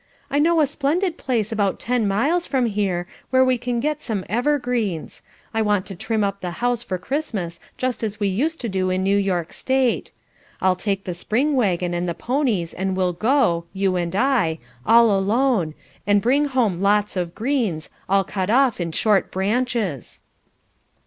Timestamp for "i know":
0.31-0.61